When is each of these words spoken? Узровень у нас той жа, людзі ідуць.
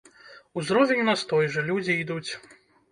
Узровень 0.61 1.01
у 1.01 1.07
нас 1.11 1.27
той 1.33 1.51
жа, 1.57 1.67
людзі 1.69 2.01
ідуць. 2.07 2.29